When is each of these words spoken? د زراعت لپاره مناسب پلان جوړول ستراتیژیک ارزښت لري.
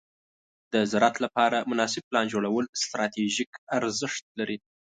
د 0.73 0.75
زراعت 0.91 1.15
لپاره 1.25 1.67
مناسب 1.71 2.01
پلان 2.09 2.25
جوړول 2.33 2.65
ستراتیژیک 2.83 3.51
ارزښت 3.77 4.23
لري. 4.39 4.57